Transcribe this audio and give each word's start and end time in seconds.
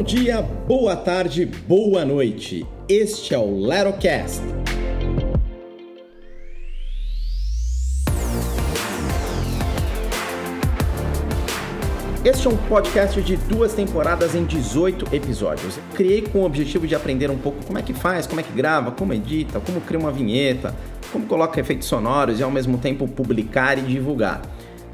Bom 0.00 0.04
dia, 0.04 0.40
boa 0.40 0.96
tarde, 0.96 1.44
boa 1.44 2.06
noite. 2.06 2.66
Este 2.88 3.34
é 3.34 3.38
o 3.38 3.60
Lerocast. 3.60 4.40
Este 12.24 12.46
é 12.46 12.50
um 12.50 12.56
podcast 12.56 13.20
de 13.20 13.36
duas 13.36 13.74
temporadas 13.74 14.34
em 14.34 14.46
18 14.46 15.14
episódios. 15.14 15.78
Criei 15.92 16.22
com 16.22 16.38
o 16.38 16.44
objetivo 16.46 16.86
de 16.86 16.94
aprender 16.94 17.30
um 17.30 17.36
pouco 17.36 17.62
como 17.66 17.78
é 17.78 17.82
que 17.82 17.92
faz, 17.92 18.26
como 18.26 18.40
é 18.40 18.42
que 18.42 18.54
grava, 18.54 18.92
como 18.92 19.12
edita, 19.12 19.60
como 19.60 19.82
cria 19.82 20.00
uma 20.00 20.10
vinheta, 20.10 20.74
como 21.12 21.26
coloca 21.26 21.60
efeitos 21.60 21.86
sonoros 21.86 22.40
e 22.40 22.42
ao 22.42 22.50
mesmo 22.50 22.78
tempo 22.78 23.06
publicar 23.06 23.76
e 23.76 23.82
divulgar. 23.82 24.40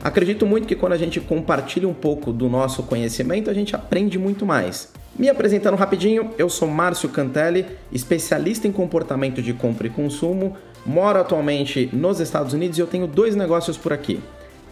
Acredito 0.03 0.47
muito 0.47 0.69
que 0.69 0.77
quando 0.77 0.93
a 0.93 0.99
gente 0.99 1.21
compartilha 1.21 1.89
um 1.89 1.95
pouco 1.95 2.33
do 2.33 2.49
nosso 2.49 2.83
conhecimento, 2.85 3.51
a 3.51 3.55
gente 3.55 3.75
aprende 3.75 4.19
muito 4.19 4.47
mais. 4.47 4.93
Me 5.19 5.29
apresentando 5.29 5.77
rapidinho, 5.77 6.31
eu 6.37 6.49
sou 6.49 6.69
Márcio 6.69 7.09
Cantelli, 7.09 7.67
especialista 7.91 8.69
em 8.69 8.73
comportamento 8.73 9.41
de 9.41 9.55
compra 9.55 9.87
e 9.87 9.91
consumo, 9.91 10.57
moro 10.85 11.19
atualmente 11.19 11.89
nos 11.93 12.21
Estados 12.21 12.53
Unidos 12.53 12.77
e 12.77 12.81
eu 12.83 12.87
tenho 12.87 13.07
dois 13.07 13.35
negócios 13.35 13.77
por 13.79 13.93
aqui. 13.93 14.21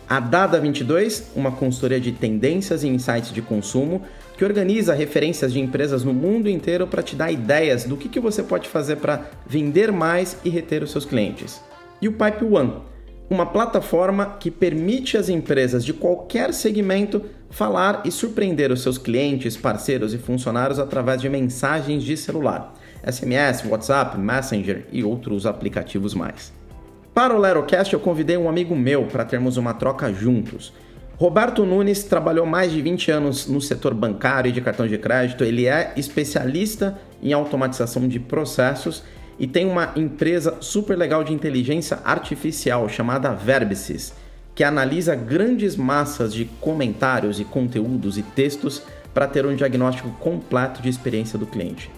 A 0.07 0.21
Dada 0.21 0.61
22, 0.61 1.31
uma 1.35 1.51
consultoria 1.51 1.99
de 1.99 2.13
tendências 2.13 2.85
e 2.85 2.89
insights 2.89 3.33
de 3.33 3.41
consumo, 3.41 4.03
que 4.37 4.45
organiza 4.45 4.93
referências 4.93 5.51
de 5.51 5.61
empresas 5.61 6.05
no 6.05 6.13
mundo 6.13 6.49
inteiro 6.49 6.87
para 6.87 7.03
te 7.03 7.17
dar 7.17 7.33
ideias 7.33 7.85
do 7.85 7.97
que, 7.97 8.09
que 8.09 8.21
você 8.21 8.43
pode 8.43 8.69
fazer 8.69 8.97
para 8.97 9.31
vender 9.47 9.91
mais 9.91 10.37
e 10.45 10.51
reter 10.51 10.83
os 10.83 10.91
seus 10.91 11.07
clientes. 11.07 11.59
E 12.03 12.09
o 12.09 12.13
Pipe 12.13 12.45
One, 12.45 12.83
uma 13.29 13.47
plataforma 13.47 14.37
que 14.39 14.51
permite 14.51 15.17
às 15.17 15.29
empresas 15.29 15.85
de 15.85 15.93
qualquer 15.93 16.53
segmento 16.53 17.23
falar 17.51 18.03
e 18.05 18.11
surpreender 18.11 18.71
os 18.71 18.83
seus 18.83 18.99
clientes, 18.99 19.57
parceiros 19.57 20.13
e 20.13 20.19
funcionários 20.19 20.79
através 20.79 21.21
de 21.21 21.29
mensagens 21.29 22.03
de 22.03 22.17
celular, 22.17 22.75
SMS, 23.05 23.65
WhatsApp, 23.69 24.19
Messenger 24.19 24.87
e 24.93 25.03
outros 25.03 25.47
aplicativos 25.47 26.15
mais. 26.15 26.53
Para 27.15 27.35
o 27.35 27.39
Lerocast, 27.39 27.95
eu 27.95 28.01
convidei 28.01 28.37
um 28.37 28.49
amigo 28.49 28.75
meu 28.75 29.05
para 29.05 29.25
termos 29.25 29.57
uma 29.57 29.73
troca 29.73 30.13
juntos. 30.13 30.73
Roberto 31.17 31.65
Nunes 31.65 32.03
trabalhou 32.03 32.45
mais 32.45 32.73
de 32.73 32.83
20 32.83 33.11
anos 33.13 33.47
no 33.47 33.61
setor 33.61 33.95
bancário 33.95 34.49
e 34.49 34.53
de 34.53 34.61
cartão 34.61 34.87
de 34.87 34.99
crédito. 34.99 35.45
Ele 35.45 35.65
é 35.67 35.93
especialista 35.97 36.99
em 37.23 37.33
automatização 37.33 38.09
de 38.09 38.19
processos 38.19 39.05
e 39.39 39.47
tem 39.47 39.67
uma 39.67 39.93
empresa 39.97 40.57
super 40.61 40.97
legal 40.97 41.25
de 41.25 41.33
inteligência 41.33 41.99
artificial 42.05 42.89
chamada 42.89 43.33
Verbsys, 43.33 44.15
que 44.55 44.63
analisa 44.63 45.15
grandes 45.15 45.77
massas 45.77 46.33
de 46.33 46.45
comentários 46.61 47.41
e 47.41 47.45
conteúdos 47.45 48.17
e 48.17 48.23
textos 48.23 48.83
para 49.13 49.27
ter 49.27 49.45
um 49.47 49.55
diagnóstico 49.55 50.11
completo 50.21 50.81
de 50.81 50.89
experiência 50.89 51.39
do 51.39 51.47
cliente. 51.47 51.91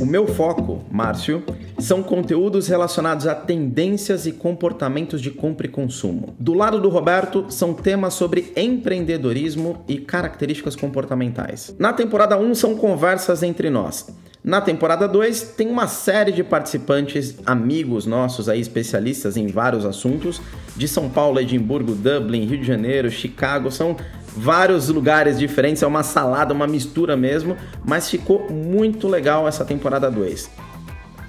O 0.00 0.04
meu 0.04 0.26
foco, 0.26 0.84
Márcio, 0.90 1.44
são 1.82 2.02
conteúdos 2.02 2.68
relacionados 2.68 3.26
a 3.26 3.34
tendências 3.34 4.26
e 4.26 4.32
comportamentos 4.32 5.20
de 5.20 5.30
compra 5.30 5.66
e 5.66 5.70
consumo. 5.70 6.34
Do 6.38 6.54
lado 6.54 6.80
do 6.80 6.88
Roberto, 6.88 7.46
são 7.48 7.74
temas 7.74 8.14
sobre 8.14 8.52
empreendedorismo 8.56 9.84
e 9.88 9.98
características 9.98 10.76
comportamentais. 10.76 11.74
Na 11.78 11.92
temporada 11.92 12.38
1 12.38 12.54
são 12.54 12.76
conversas 12.76 13.42
entre 13.42 13.68
nós. 13.68 14.06
Na 14.44 14.60
temporada 14.60 15.06
2, 15.06 15.54
tem 15.56 15.68
uma 15.68 15.86
série 15.86 16.32
de 16.32 16.42
participantes, 16.42 17.36
amigos 17.46 18.06
nossos 18.06 18.48
aí, 18.48 18.60
especialistas 18.60 19.36
em 19.36 19.46
vários 19.46 19.84
assuntos, 19.84 20.40
de 20.76 20.88
São 20.88 21.08
Paulo, 21.08 21.38
Edimburgo, 21.38 21.94
Dublin, 21.94 22.46
Rio 22.46 22.58
de 22.58 22.66
Janeiro, 22.66 23.08
Chicago, 23.08 23.70
são 23.70 23.96
vários 24.36 24.88
lugares 24.88 25.38
diferentes, 25.38 25.82
é 25.82 25.86
uma 25.86 26.02
salada, 26.02 26.52
uma 26.52 26.66
mistura 26.66 27.16
mesmo, 27.16 27.56
mas 27.84 28.10
ficou 28.10 28.50
muito 28.50 29.06
legal 29.06 29.46
essa 29.46 29.64
temporada 29.64 30.10
2. 30.10 30.50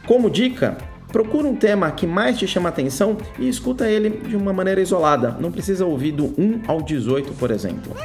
Como 0.06 0.30
dica, 0.30 0.78
procura 1.08 1.48
um 1.48 1.56
tema 1.56 1.90
que 1.92 2.06
mais 2.06 2.38
te 2.38 2.46
chama 2.46 2.70
atenção 2.70 3.18
e 3.40 3.48
escuta 3.48 3.90
ele 3.90 4.10
de 4.10 4.36
uma 4.36 4.52
maneira 4.52 4.82
isolada. 4.82 5.38
Não 5.40 5.52
precisa 5.52 5.86
ouvir 5.86 6.12
do 6.12 6.26
1 6.38 6.64
ao 6.68 6.82
18, 6.82 7.34
por 7.34 7.52
exemplo. 7.52 7.96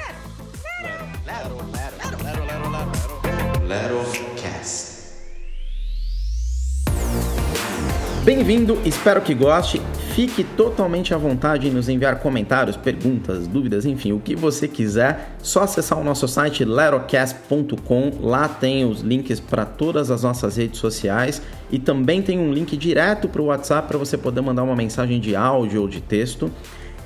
Bem-vindo, 8.29 8.79
espero 8.85 9.23
que 9.23 9.33
goste. 9.33 9.81
Fique 10.15 10.45
totalmente 10.45 11.15
à 11.15 11.17
vontade 11.17 11.67
em 11.67 11.71
nos 11.71 11.89
enviar 11.89 12.21
comentários, 12.21 12.77
perguntas, 12.77 13.47
dúvidas, 13.47 13.87
enfim, 13.87 14.13
o 14.13 14.21
que 14.21 14.37
você 14.37 14.69
quiser. 14.69 15.35
Só 15.43 15.63
acessar 15.63 15.99
o 15.99 16.05
nosso 16.05 16.29
site 16.29 16.63
lerocast.com. 16.63 18.13
Lá 18.21 18.47
tem 18.47 18.85
os 18.85 19.01
links 19.01 19.41
para 19.41 19.65
todas 19.65 20.11
as 20.11 20.25
nossas 20.25 20.59
redes 20.59 20.79
sociais 20.79 21.41
e 21.71 21.79
também 21.79 22.21
tem 22.21 22.39
um 22.39 22.53
link 22.53 22.77
direto 22.77 23.31
para 23.31 23.41
o 23.41 23.47
WhatsApp 23.47 23.89
para 23.89 23.97
você 23.97 24.19
poder 24.19 24.43
mandar 24.43 24.63
uma 24.63 24.77
mensagem 24.77 25.19
de 25.21 25.35
áudio 25.35 25.81
ou 25.81 25.89
de 25.89 26.03
texto. 26.03 26.51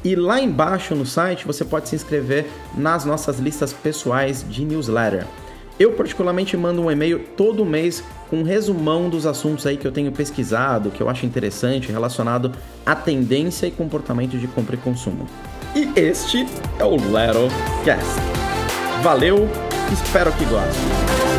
E 0.04 0.16
lá 0.16 0.40
embaixo 0.40 0.92
no 0.96 1.06
site 1.06 1.46
você 1.46 1.64
pode 1.64 1.88
se 1.88 1.94
inscrever 1.94 2.46
nas 2.76 3.04
nossas 3.04 3.38
listas 3.38 3.72
pessoais 3.72 4.44
de 4.50 4.64
newsletter. 4.64 5.24
Eu 5.78 5.92
particularmente 5.92 6.56
mando 6.56 6.82
um 6.82 6.90
e-mail 6.90 7.20
todo 7.36 7.64
mês 7.64 8.04
com 8.28 8.36
um 8.38 8.42
resumão 8.42 9.08
dos 9.08 9.26
assuntos 9.26 9.66
aí 9.66 9.76
que 9.76 9.86
eu 9.86 9.92
tenho 9.92 10.12
pesquisado, 10.12 10.90
que 10.90 11.02
eu 11.02 11.08
acho 11.08 11.26
interessante, 11.26 11.90
relacionado 11.90 12.52
à 12.84 12.94
tendência 12.94 13.66
e 13.66 13.70
comportamento 13.70 14.38
de 14.38 14.46
compra 14.46 14.76
e 14.76 14.78
consumo. 14.78 15.26
E 15.74 15.88
este 15.98 16.46
é 16.78 16.84
o 16.84 16.96
Lero 17.10 17.48
Cast. 17.84 18.20
Valeu, 19.02 19.48
espero 19.90 20.30
que 20.32 20.44
gostem. 20.44 21.31